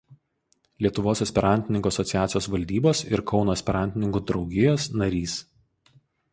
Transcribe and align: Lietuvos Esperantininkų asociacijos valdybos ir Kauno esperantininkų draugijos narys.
Lietuvos 0.85 1.21
Esperantininkų 1.25 1.91
asociacijos 1.91 2.49
valdybos 2.55 3.03
ir 3.11 3.25
Kauno 3.35 3.59
esperantininkų 3.61 4.25
draugijos 4.33 4.91
narys. 5.05 5.41